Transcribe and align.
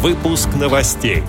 Выпуск 0.00 0.50
новостей. 0.54 1.24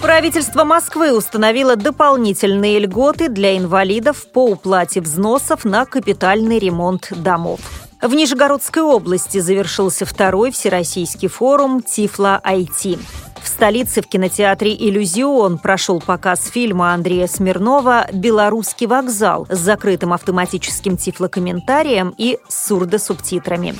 Правительство 0.00 0.64
Москвы 0.64 1.14
установило 1.14 1.76
дополнительные 1.76 2.78
льготы 2.78 3.28
для 3.28 3.58
инвалидов 3.58 4.24
по 4.32 4.52
уплате 4.52 5.02
взносов 5.02 5.66
на 5.66 5.84
капитальный 5.84 6.58
ремонт 6.58 7.12
домов. 7.14 7.60
В 8.00 8.14
Нижегородской 8.14 8.82
области 8.82 9.36
завершился 9.38 10.06
второй 10.06 10.50
всероссийский 10.50 11.28
форум 11.28 11.82
«Тифло 11.82 12.40
IT». 12.42 13.00
В 13.42 13.48
столице 13.48 14.00
в 14.00 14.06
кинотеатре 14.06 14.74
«Иллюзион» 14.74 15.58
прошел 15.58 16.00
показ 16.00 16.46
фильма 16.46 16.94
Андрея 16.94 17.26
Смирнова 17.26 18.06
«Белорусский 18.14 18.86
вокзал» 18.86 19.46
с 19.50 19.58
закрытым 19.58 20.14
автоматическим 20.14 20.96
тифлокомментарием 20.96 22.14
и 22.16 22.38
сурдосубтитрами. 22.48 23.74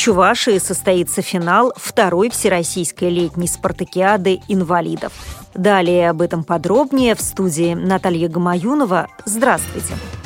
Чувашии 0.00 0.56
состоится 0.56 1.20
финал 1.20 1.74
второй 1.76 2.30
всероссийской 2.30 3.10
летней 3.10 3.46
спартакиады 3.46 4.40
инвалидов. 4.48 5.12
Далее 5.52 6.08
об 6.08 6.22
этом 6.22 6.42
подробнее 6.42 7.14
в 7.14 7.20
студии 7.20 7.74
Наталья 7.74 8.30
Гамаюнова. 8.30 9.08
Здравствуйте. 9.26 9.88
Здравствуйте 9.88 10.19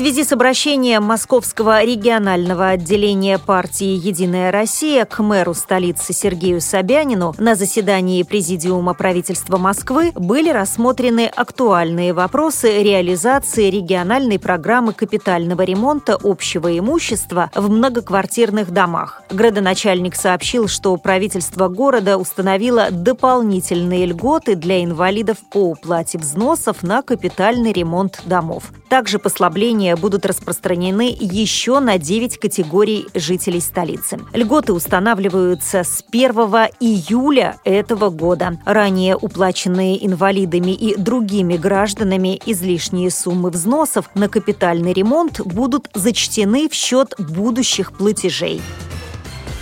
связи 0.00 0.24
с 0.24 0.32
обращением 0.32 1.02
Московского 1.02 1.84
регионального 1.84 2.68
отделения 2.68 3.38
партии 3.38 4.00
«Единая 4.02 4.50
Россия» 4.50 5.04
к 5.04 5.22
мэру 5.22 5.52
столицы 5.52 6.14
Сергею 6.14 6.62
Собянину 6.62 7.34
на 7.36 7.54
заседании 7.54 8.22
Президиума 8.22 8.94
правительства 8.94 9.58
Москвы 9.58 10.12
были 10.14 10.48
рассмотрены 10.48 11.26
актуальные 11.26 12.14
вопросы 12.14 12.82
реализации 12.82 13.68
региональной 13.68 14.38
программы 14.38 14.94
капитального 14.94 15.60
ремонта 15.60 16.18
общего 16.22 16.78
имущества 16.78 17.50
в 17.54 17.68
многоквартирных 17.68 18.70
домах. 18.70 19.22
Градоначальник 19.28 20.16
сообщил, 20.16 20.66
что 20.66 20.96
правительство 20.96 21.68
города 21.68 22.16
установило 22.16 22.90
дополнительные 22.90 24.06
льготы 24.06 24.54
для 24.54 24.82
инвалидов 24.82 25.36
по 25.50 25.72
уплате 25.72 26.16
взносов 26.16 26.82
на 26.82 27.02
капитальный 27.02 27.74
ремонт 27.74 28.22
домов. 28.24 28.72
Также 28.90 29.18
послабление 29.18 29.90
требования 29.90 29.96
будут 29.96 30.26
распространены 30.26 31.16
еще 31.18 31.80
на 31.80 31.98
9 31.98 32.38
категорий 32.38 33.06
жителей 33.14 33.60
столицы. 33.60 34.18
Льготы 34.32 34.72
устанавливаются 34.72 35.84
с 35.84 36.04
1 36.10 36.30
июля 36.80 37.56
этого 37.64 38.10
года. 38.10 38.58
Ранее 38.64 39.16
уплаченные 39.16 40.04
инвалидами 40.04 40.72
и 40.72 40.96
другими 40.96 41.56
гражданами 41.56 42.40
излишние 42.46 43.10
суммы 43.10 43.50
взносов 43.50 44.10
на 44.14 44.28
капитальный 44.28 44.92
ремонт 44.92 45.40
будут 45.40 45.88
зачтены 45.94 46.68
в 46.68 46.74
счет 46.74 47.14
будущих 47.18 47.92
платежей. 47.92 48.60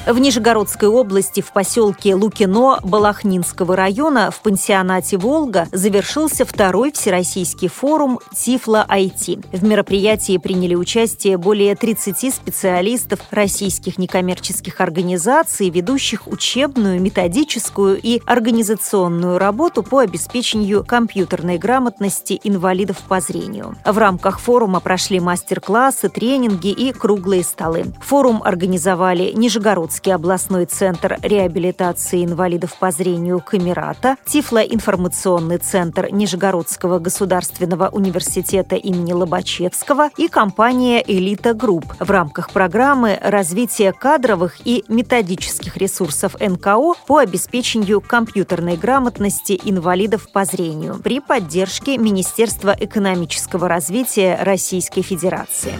В 0.09 0.19
Нижегородской 0.19 0.89
области 0.89 1.42
в 1.42 1.53
поселке 1.53 2.14
Лукино 2.14 2.78
Балахнинского 2.83 3.77
района 3.77 4.31
в 4.31 4.41
пансионате 4.41 5.19
«Волга» 5.19 5.69
завершился 5.70 6.47
второй 6.47 6.92
всероссийский 6.92 7.69
форум 7.69 8.19
«Тифло 8.34 8.86
IT». 8.89 9.45
В 9.53 9.62
мероприятии 9.64 10.39
приняли 10.39 10.75
участие 10.75 11.36
более 11.36 11.77
30 11.77 12.34
специалистов 12.34 13.20
российских 13.31 13.98
некоммерческих 13.98 14.81
организаций, 14.81 15.69
ведущих 15.69 16.27
учебную, 16.27 17.03
методическую 17.03 18.01
и 18.03 18.23
организационную 18.25 19.36
работу 19.36 19.83
по 19.83 19.98
обеспечению 19.98 20.86
компьютерной 20.86 21.59
грамотности 21.59 22.41
инвалидов 22.45 22.97
по 23.06 23.20
зрению. 23.20 23.77
В 23.84 23.98
рамках 23.98 24.41
форума 24.41 24.81
прошли 24.81 25.20
мастер-классы, 25.20 26.09
тренинги 26.09 26.69
и 26.69 26.95
круглые 26.95 27.45
столы. 27.45 27.92
Форум 28.01 28.42
организовали 28.42 29.33
Нижегородские 29.34 29.97
Московский 29.98 30.10
областной 30.12 30.64
центр 30.66 31.18
реабилитации 31.22 32.24
инвалидов 32.24 32.77
по 32.78 32.92
зрению 32.92 33.41
Камерата, 33.41 34.16
Тифлоинформационный 34.27 35.58
центр 35.58 36.08
Нижегородского 36.12 37.00
государственного 37.00 37.89
университета 37.89 38.77
имени 38.77 39.12
Лобачевского 39.12 40.11
и 40.17 40.28
компания 40.28 41.02
«Элита 41.05 41.52
Групп» 41.52 41.84
в 41.98 42.08
рамках 42.12 42.50
программы 42.50 43.18
развития 43.20 43.92
кадровых 43.92 44.64
и 44.64 44.84
методических 44.86 45.77
ресурсов 45.77 46.36
НКО 46.39 46.94
по 47.08 47.18
обеспечению 47.18 48.00
компьютерной 48.00 48.77
грамотности 48.77 49.58
инвалидов 49.64 50.30
по 50.33 50.44
зрению 50.44 51.00
при 51.02 51.18
поддержке 51.18 51.98
Министерства 51.98 52.73
экономического 52.78 53.67
развития 53.67 54.39
Российской 54.40 55.02
Федерации. 55.02 55.74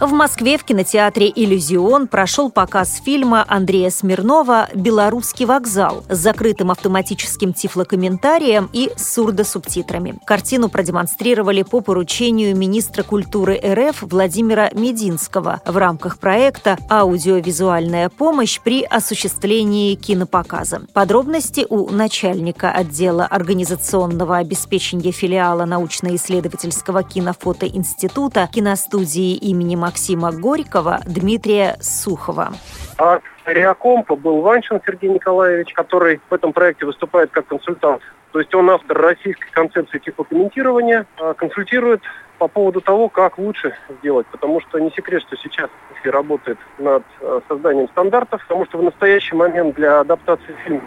В 0.00 0.10
Москве 0.12 0.58
в 0.58 0.64
кинотеатре 0.64 1.32
«Иллюзион» 1.34 2.08
прошел 2.08 2.50
показ 2.50 3.00
фильма 3.04 3.44
Андрея 3.46 3.90
Смирнова 3.90 4.68
«Белорусский 4.74 5.46
вокзал» 5.46 6.02
с 6.08 6.18
закрытым 6.18 6.72
автоматическим 6.72 7.52
тифлокомментарием 7.52 8.68
и 8.72 8.90
сурдосубтитрами. 8.96 10.18
Картину 10.26 10.68
продемонстрировали 10.68 11.62
по 11.62 11.80
поручению 11.80 12.56
министра 12.56 13.04
культуры 13.04 13.58
РФ 13.64 14.02
Владимира 14.02 14.68
Мединского 14.72 15.62
в 15.64 15.76
рамках 15.76 16.18
проекта 16.18 16.76
«Аудиовизуальная 16.90 18.08
помощь 18.08 18.60
при 18.60 18.82
осуществлении 18.82 19.94
кинопоказа». 19.94 20.82
Подробности 20.92 21.66
у 21.70 21.90
начальника 21.90 22.72
отдела 22.72 23.26
организационного 23.26 24.38
обеспечения 24.38 25.12
филиала 25.12 25.64
научно-исследовательского 25.66 27.04
кинофотоинститута 27.04 28.50
киностудии 28.52 29.36
имени 29.36 29.83
Максима 29.84 30.32
Горького 30.32 31.02
Дмитрия 31.04 31.76
Сухова. 31.78 32.54
А 32.98 33.20
Реакомпа 33.46 34.16
был 34.16 34.40
Ванчин 34.40 34.80
Сергей 34.84 35.10
Николаевич, 35.10 35.72
который 35.74 36.20
в 36.30 36.34
этом 36.34 36.52
проекте 36.52 36.86
выступает 36.86 37.30
как 37.30 37.46
консультант. 37.46 38.02
То 38.32 38.40
есть 38.40 38.54
он 38.54 38.70
автор 38.70 38.98
российской 38.98 39.50
концепции 39.52 39.98
типокомментирования, 39.98 41.06
а 41.18 41.34
консультирует 41.34 42.02
по 42.38 42.48
поводу 42.48 42.80
того, 42.80 43.08
как 43.08 43.38
лучше 43.38 43.76
сделать. 44.00 44.26
Потому 44.26 44.60
что 44.60 44.78
не 44.78 44.90
секрет, 44.90 45.22
что 45.22 45.36
сейчас 45.36 45.70
работает 46.04 46.58
над 46.78 47.02
э, 47.20 47.40
созданием 47.48 47.88
стандартов, 47.88 48.42
потому 48.42 48.66
что 48.66 48.78
в 48.78 48.82
настоящий 48.82 49.34
момент 49.34 49.76
для 49.76 50.00
адаптации 50.00 50.54
фильма, 50.64 50.82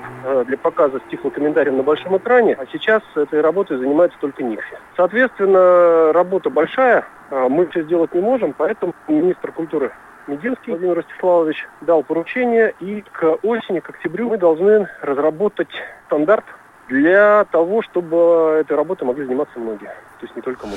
для 0.46 0.58
показа 0.58 1.00
с 1.00 1.10
тифлокомментарием 1.10 1.78
на 1.78 1.84
большом 1.84 2.18
экране, 2.18 2.54
а 2.54 2.66
сейчас 2.72 3.02
этой 3.16 3.42
работой 3.42 3.78
занимается 3.78 4.18
только 4.20 4.44
НИКФИ. 4.44 4.78
Соответственно, 4.96 6.14
работа 6.14 6.50
большая, 6.50 7.06
а 7.32 7.50
мы 7.50 7.66
все 7.68 7.84
сделать 7.84 8.14
не 8.14 8.22
можем, 8.22 8.54
поэтому 8.54 8.94
министр 9.08 9.52
культуры 9.52 9.92
Мединский 10.28 10.72
Владимир 10.72 10.96
Ростиславович 10.96 11.66
дал 11.82 12.04
поручение, 12.04 12.74
и 12.82 13.02
к 13.02 13.38
осени, 13.44 13.80
к 13.80 13.90
октябрю 13.90 14.30
мы 14.30 14.38
должны 14.38 14.90
разработать 15.02 15.70
стандарт 16.06 16.46
для 16.90 17.46
того, 17.46 17.82
чтобы 17.82 18.58
этой 18.60 18.76
работой 18.76 19.06
могли 19.06 19.26
заниматься 19.26 19.58
многие, 19.58 19.88
то 19.88 20.24
есть 20.24 20.36
не 20.36 20.42
только 20.42 20.68
мы. 20.68 20.76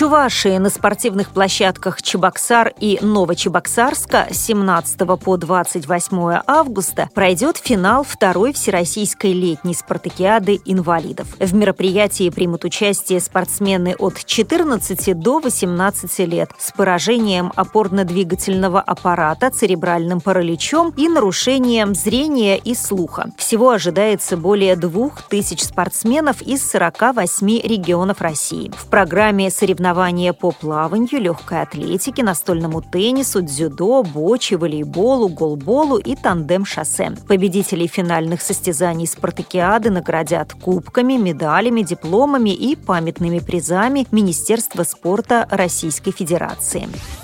Чувашии 0.00 0.56
на 0.56 0.70
спортивных 0.70 1.28
площадках 1.28 2.00
Чебоксар 2.00 2.72
и 2.80 2.98
Новочебоксарска 3.02 4.28
с 4.30 4.46
17 4.46 4.98
по 5.22 5.36
28 5.36 6.40
августа 6.46 7.10
пройдет 7.14 7.58
финал 7.58 8.02
второй 8.02 8.54
Всероссийской 8.54 9.34
летней 9.34 9.74
спартакиады 9.74 10.58
инвалидов. 10.64 11.26
В 11.38 11.52
мероприятии 11.52 12.30
примут 12.30 12.64
участие 12.64 13.20
спортсмены 13.20 13.94
от 13.98 14.24
14 14.24 15.20
до 15.20 15.38
18 15.38 16.18
лет 16.20 16.50
с 16.58 16.72
поражением 16.72 17.52
опорно-двигательного 17.54 18.80
аппарата, 18.80 19.50
церебральным 19.50 20.22
параличом 20.22 20.94
и 20.96 21.10
нарушением 21.10 21.94
зрения 21.94 22.56
и 22.56 22.74
слуха. 22.74 23.32
Всего 23.36 23.68
ожидается 23.68 24.38
более 24.38 24.76
двух 24.76 25.20
тысяч 25.28 25.62
спортсменов 25.62 26.40
из 26.40 26.66
48 26.70 27.46
регионов 27.68 28.22
России. 28.22 28.72
В 28.74 28.86
программе 28.86 29.50
соревнований 29.50 29.89
соревнования 29.90 30.32
по 30.32 30.52
плаванию, 30.52 31.20
легкой 31.20 31.62
атлетике, 31.62 32.22
настольному 32.22 32.80
теннису, 32.80 33.42
дзюдо, 33.42 34.02
боче, 34.02 34.56
волейболу, 34.56 35.28
голболу 35.28 35.98
и 35.98 36.14
тандем-шоссе. 36.14 37.12
Победителей 37.26 37.88
финальных 37.88 38.40
состязаний 38.40 39.06
спартакиады 39.06 39.90
наградят 39.90 40.52
кубками, 40.52 41.14
медалями, 41.14 41.82
дипломами 41.82 42.50
и 42.50 42.76
памятными 42.76 43.40
призами 43.40 44.06
Министерства 44.12 44.84
спорта 44.84 45.46
Российской 45.50 46.12
Федерации. 46.12 46.88